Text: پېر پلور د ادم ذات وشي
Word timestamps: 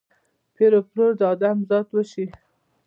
پېر 0.55 0.73
پلور 0.89 1.11
د 1.19 1.21
ادم 1.33 1.57
ذات 1.69 1.87
وشي 1.93 2.25